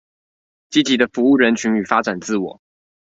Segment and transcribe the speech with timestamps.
[0.71, 2.59] 積極的服務人群與發展自我